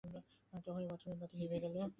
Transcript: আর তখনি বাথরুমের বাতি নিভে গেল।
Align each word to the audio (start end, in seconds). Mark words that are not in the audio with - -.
আর 0.53 0.61
তখনি 0.65 0.85
বাথরুমের 0.87 1.19
বাতি 1.21 1.35
নিভে 1.37 1.57
গেল। 1.63 1.75